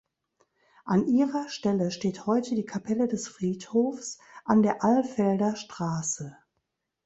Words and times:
An 0.83 1.05
ihrer 1.07 1.47
Stelle 1.49 1.91
steht 1.91 2.25
heute 2.25 2.55
die 2.55 2.65
Kapelle 2.65 3.07
des 3.07 3.27
Friedhofs 3.27 4.17
an 4.45 4.63
der 4.63 4.83
Alfelder 4.83 5.55
Straße. 5.55 6.35